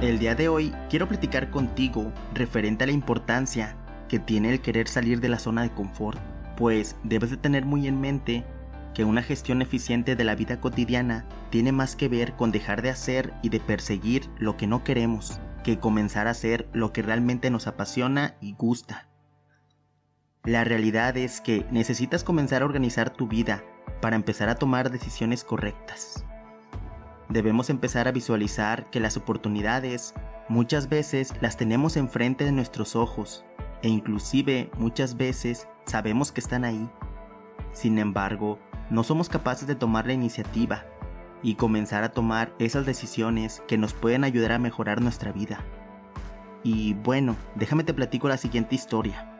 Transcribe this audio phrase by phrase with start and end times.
[0.00, 3.74] El día de hoy quiero platicar contigo referente a la importancia
[4.08, 6.20] que tiene el querer salir de la zona de confort,
[6.56, 8.44] pues debes de tener muy en mente
[8.94, 12.90] que una gestión eficiente de la vida cotidiana tiene más que ver con dejar de
[12.90, 17.50] hacer y de perseguir lo que no queremos, que comenzar a hacer lo que realmente
[17.50, 19.08] nos apasiona y gusta.
[20.44, 23.64] La realidad es que necesitas comenzar a organizar tu vida
[24.00, 26.24] para empezar a tomar decisiones correctas.
[27.28, 30.14] Debemos empezar a visualizar que las oportunidades
[30.48, 33.44] muchas veces las tenemos enfrente de nuestros ojos
[33.82, 36.88] e inclusive muchas veces sabemos que están ahí.
[37.72, 38.58] Sin embargo,
[38.90, 40.86] no somos capaces de tomar la iniciativa
[41.42, 45.60] y comenzar a tomar esas decisiones que nos pueden ayudar a mejorar nuestra vida.
[46.64, 49.30] Y bueno, déjame te platico la siguiente historia,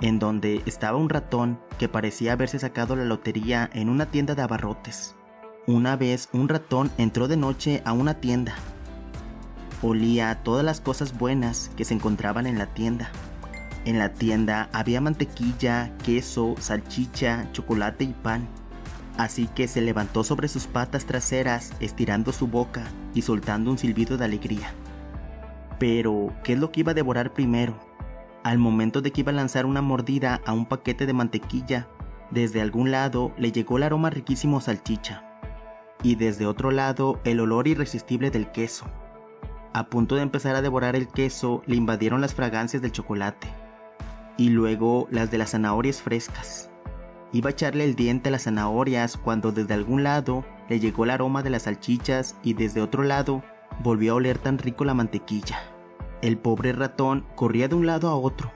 [0.00, 4.42] en donde estaba un ratón que parecía haberse sacado la lotería en una tienda de
[4.42, 5.14] abarrotes.
[5.68, 8.56] Una vez un ratón entró de noche a una tienda.
[9.80, 13.12] Olía todas las cosas buenas que se encontraban en la tienda.
[13.84, 18.48] En la tienda había mantequilla, queso, salchicha, chocolate y pan.
[19.16, 22.82] Así que se levantó sobre sus patas traseras, estirando su boca
[23.14, 24.74] y soltando un silbido de alegría.
[25.78, 27.78] Pero, ¿qué es lo que iba a devorar primero?
[28.42, 31.86] Al momento de que iba a lanzar una mordida a un paquete de mantequilla,
[32.32, 35.28] desde algún lado le llegó el aroma riquísimo salchicha
[36.02, 38.86] y desde otro lado el olor irresistible del queso.
[39.72, 43.48] A punto de empezar a devorar el queso, le invadieron las fragancias del chocolate
[44.36, 46.70] y luego las de las zanahorias frescas.
[47.32, 51.10] Iba a echarle el diente a las zanahorias cuando desde algún lado le llegó el
[51.10, 53.42] aroma de las salchichas y desde otro lado
[53.82, 55.60] volvió a oler tan rico la mantequilla.
[56.20, 58.52] El pobre ratón corría de un lado a otro.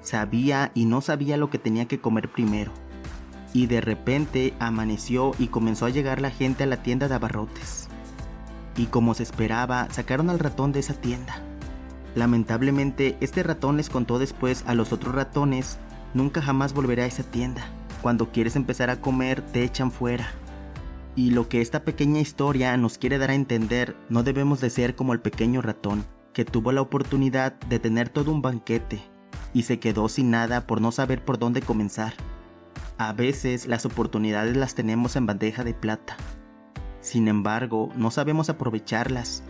[0.00, 2.72] Sabía y no sabía lo que tenía que comer primero
[3.52, 7.88] y de repente amaneció y comenzó a llegar la gente a la tienda de abarrotes.
[8.76, 11.42] Y como se esperaba, sacaron al ratón de esa tienda.
[12.14, 15.78] Lamentablemente, este ratón les contó después a los otros ratones,
[16.14, 17.62] nunca jamás volveré a esa tienda.
[18.02, 20.28] Cuando quieres empezar a comer, te echan fuera.
[21.16, 24.94] Y lo que esta pequeña historia nos quiere dar a entender, no debemos de ser
[24.94, 29.02] como el pequeño ratón, que tuvo la oportunidad de tener todo un banquete,
[29.52, 32.14] y se quedó sin nada por no saber por dónde comenzar.
[32.98, 36.16] A veces las oportunidades las tenemos en bandeja de plata.
[37.00, 39.44] Sin embargo, no sabemos aprovecharlas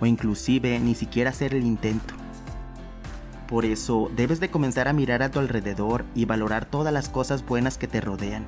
[0.00, 2.14] o inclusive ni siquiera hacer el intento.
[3.46, 7.46] Por eso debes de comenzar a mirar a tu alrededor y valorar todas las cosas
[7.46, 8.44] buenas que te rodean.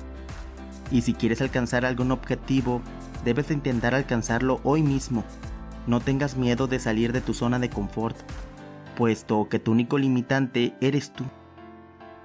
[0.91, 2.81] Y si quieres alcanzar algún objetivo,
[3.23, 5.23] debes de intentar alcanzarlo hoy mismo.
[5.87, 8.17] No tengas miedo de salir de tu zona de confort,
[8.97, 11.23] puesto que tu único limitante eres tú.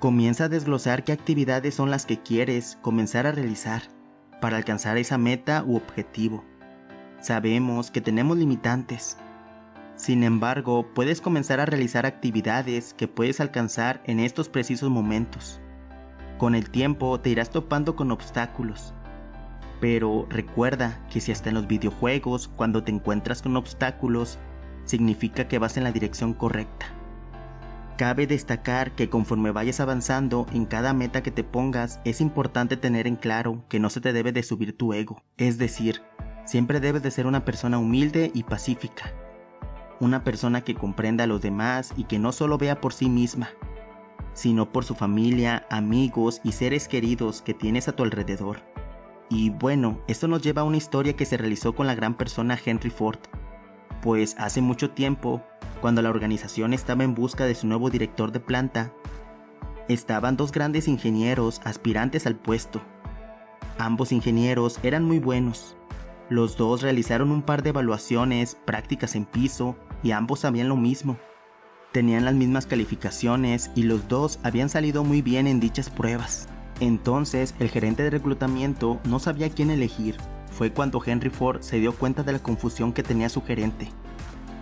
[0.01, 3.81] Comienza a desglosar qué actividades son las que quieres comenzar a realizar
[4.43, 6.45] para alcanzar esa meta u objetivo.
[7.23, 9.17] Sabemos que tenemos limitantes.
[9.95, 15.63] Sin embargo, puedes comenzar a realizar actividades que puedes alcanzar en estos precisos momentos.
[16.37, 18.93] Con el tiempo te irás topando con obstáculos.
[19.81, 24.39] Pero recuerda que si hasta en los videojuegos, cuando te encuentras con obstáculos,
[24.85, 26.96] significa que vas en la dirección correcta.
[27.97, 33.07] Cabe destacar que conforme vayas avanzando en cada meta que te pongas, es importante tener
[33.07, 36.03] en claro que no se te debe de subir tu ego, es decir,
[36.45, 39.15] siempre debes de ser una persona humilde y pacífica,
[39.99, 43.49] una persona que comprenda a los demás y que no solo vea por sí misma,
[44.35, 48.59] sino por su familia, amigos y seres queridos que tienes a tu alrededor.
[49.31, 52.59] Y bueno, esto nos lleva a una historia que se realizó con la gran persona
[52.63, 53.21] Henry Ford,
[54.03, 55.43] pues hace mucho tiempo
[55.87, 58.93] cuando la organización estaba en busca de su nuevo director de planta,
[59.87, 62.83] estaban dos grandes ingenieros aspirantes al puesto.
[63.79, 65.77] Ambos ingenieros eran muy buenos.
[66.29, 71.19] Los dos realizaron un par de evaluaciones, prácticas en piso, y ambos sabían lo mismo.
[71.93, 76.49] Tenían las mismas calificaciones y los dos habían salido muy bien en dichas pruebas.
[76.81, 80.17] Entonces el gerente de reclutamiento no sabía quién elegir.
[80.51, 83.89] Fue cuando Henry Ford se dio cuenta de la confusión que tenía su gerente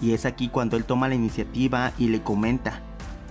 [0.01, 2.81] y es aquí cuando él toma la iniciativa y le comenta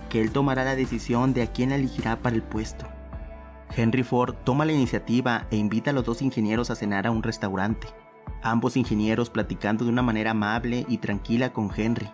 [0.08, 2.86] que él tomará la decisión de a quién elegirá para el puesto.
[3.76, 7.22] Henry Ford toma la iniciativa e invita a los dos ingenieros a cenar a un
[7.22, 7.88] restaurante,
[8.42, 12.10] ambos ingenieros platicando de una manera amable y tranquila con Henry.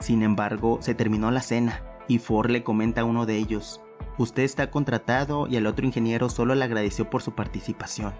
[0.00, 3.80] Sin embargo, se terminó la cena y Ford le comenta a uno de ellos,
[4.18, 8.12] usted está contratado y al otro ingeniero solo le agradeció por su participación.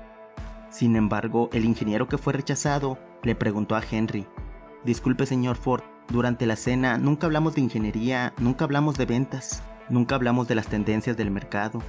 [0.69, 4.29] Sin embargo, el ingeniero que fue rechazado le preguntó a Henry
[4.85, 10.15] Disculpe señor Ford, durante la cena nunca hablamos de ingeniería, nunca hablamos de ventas, nunca
[10.15, 11.83] hablamos de las tendencias del mercado.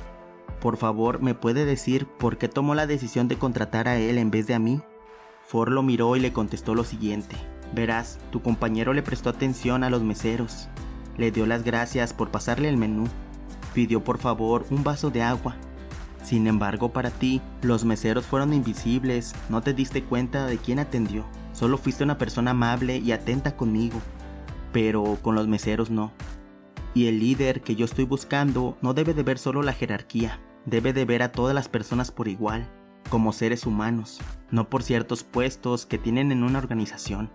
[0.60, 4.30] Por favor, ¿me puede decir por qué tomó la decisión de contratar a él en
[4.30, 4.82] vez de a mí?
[5.48, 7.38] Ford lo miró y le contestó lo siguiente.
[7.74, 10.68] Verás, tu compañero le prestó atención a los meseros,
[11.18, 13.06] le dio las gracias por pasarle el menú,
[13.74, 15.56] pidió por favor un vaso de agua.
[16.24, 21.26] Sin embargo, para ti, los meseros fueron invisibles, no te diste cuenta de quién atendió,
[21.54, 24.00] solo fuiste una persona amable y atenta conmigo,
[24.72, 26.12] pero con los meseros no.
[26.94, 30.94] Y el líder que yo estoy buscando no debe de ver solo la jerarquía, debe
[30.94, 32.68] de ver a todas las personas por igual,
[33.10, 34.20] como seres humanos,
[34.52, 37.30] no por ciertos puestos que tienen en una organización.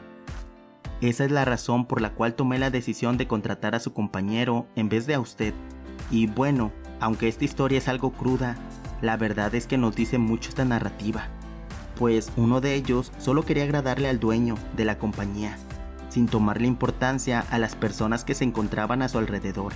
[1.00, 4.66] Esa es la razón por la cual tomé la decisión de contratar a su compañero
[4.76, 5.52] en vez de a usted.
[6.10, 8.56] Y bueno, aunque esta historia es algo cruda,
[9.02, 11.28] la verdad es que nos dice mucho esta narrativa,
[11.96, 15.56] pues uno de ellos solo quería agradarle al dueño de la compañía,
[16.08, 19.72] sin tomarle importancia a las personas que se encontraban a su alrededor.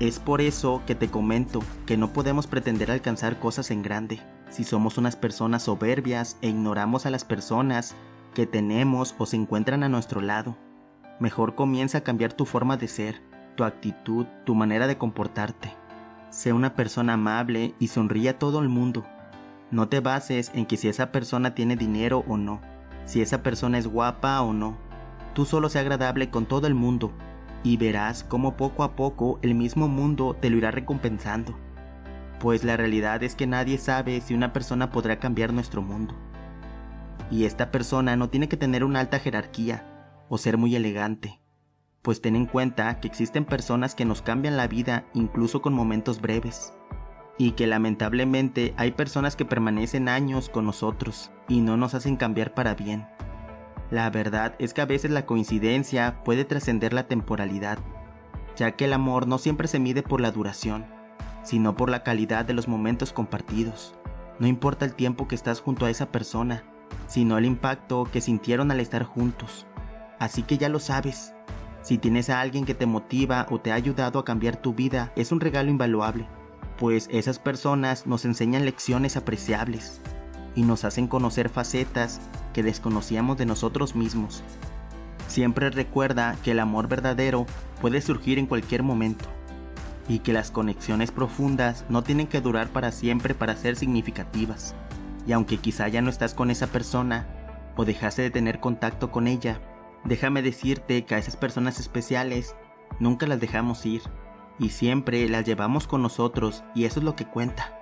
[0.00, 4.20] Es por eso que te comento que no podemos pretender alcanzar cosas en grande
[4.50, 7.94] si somos unas personas soberbias e ignoramos a las personas
[8.34, 10.56] que tenemos o se encuentran a nuestro lado.
[11.20, 13.22] Mejor comienza a cambiar tu forma de ser,
[13.56, 15.74] tu actitud, tu manera de comportarte.
[16.30, 19.04] Sé una persona amable y sonríe a todo el mundo.
[19.70, 22.60] No te bases en que si esa persona tiene dinero o no,
[23.04, 24.78] si esa persona es guapa o no.
[25.34, 27.12] Tú solo sé agradable con todo el mundo
[27.62, 31.58] y verás cómo poco a poco el mismo mundo te lo irá recompensando.
[32.40, 36.14] Pues la realidad es que nadie sabe si una persona podrá cambiar nuestro mundo.
[37.30, 39.84] Y esta persona no tiene que tener una alta jerarquía
[40.30, 41.40] o ser muy elegante,
[42.02, 46.20] pues ten en cuenta que existen personas que nos cambian la vida incluso con momentos
[46.20, 46.72] breves,
[47.38, 52.52] y que lamentablemente hay personas que permanecen años con nosotros y no nos hacen cambiar
[52.52, 53.06] para bien.
[53.90, 57.78] La verdad es que a veces la coincidencia puede trascender la temporalidad,
[58.56, 60.84] ya que el amor no siempre se mide por la duración,
[61.44, 63.94] sino por la calidad de los momentos compartidos.
[64.40, 66.64] No importa el tiempo que estás junto a esa persona,
[67.06, 69.66] sino el impacto que sintieron al estar juntos.
[70.18, 71.34] Así que ya lo sabes.
[71.82, 75.12] Si tienes a alguien que te motiva o te ha ayudado a cambiar tu vida,
[75.16, 76.28] es un regalo invaluable,
[76.78, 80.00] pues esas personas nos enseñan lecciones apreciables
[80.54, 82.20] y nos hacen conocer facetas
[82.52, 84.42] que desconocíamos de nosotros mismos.
[85.26, 87.46] Siempre recuerda que el amor verdadero
[87.80, 89.26] puede surgir en cualquier momento
[90.08, 94.74] y que las conexiones profundas no tienen que durar para siempre para ser significativas
[95.28, 97.26] y aunque quizá ya no estás con esa persona
[97.76, 99.60] o dejaste de tener contacto con ella,
[100.04, 102.56] déjame decirte que a esas personas especiales
[102.98, 104.00] nunca las dejamos ir
[104.58, 107.74] y siempre las llevamos con nosotros y eso es lo que cuenta.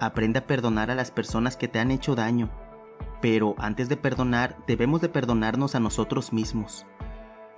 [0.00, 2.50] Aprende a perdonar a las personas que te han hecho daño,
[3.20, 6.86] pero antes de perdonar debemos de perdonarnos a nosotros mismos,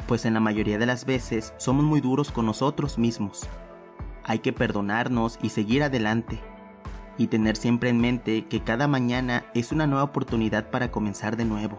[0.06, 3.48] pues en la mayoría de las veces somos muy duros con nosotros mismos.
[4.24, 6.40] Hay que perdonarnos y seguir adelante
[7.18, 11.44] y tener siempre en mente que cada mañana es una nueva oportunidad para comenzar de
[11.44, 11.78] nuevo,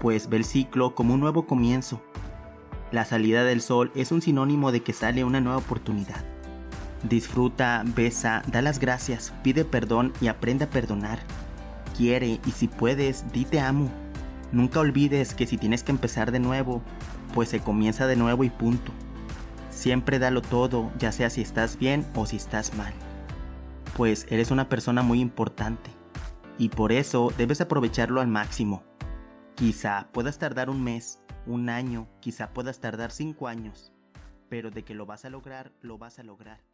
[0.00, 2.02] pues ve el ciclo como un nuevo comienzo.
[2.92, 6.24] La salida del sol es un sinónimo de que sale una nueva oportunidad.
[7.02, 11.18] Disfruta, besa, da las gracias, pide perdón y aprende a perdonar.
[11.96, 13.90] Quiere y si puedes, di te amo.
[14.52, 16.82] Nunca olvides que si tienes que empezar de nuevo,
[17.34, 18.92] pues se comienza de nuevo y punto.
[19.70, 22.92] Siempre dalo todo, ya sea si estás bien o si estás mal
[23.96, 25.90] pues eres una persona muy importante
[26.58, 28.82] y por eso debes aprovecharlo al máximo.
[29.54, 33.92] Quizá puedas tardar un mes, un año, quizá puedas tardar cinco años,
[34.48, 36.71] pero de que lo vas a lograr, lo vas a lograr.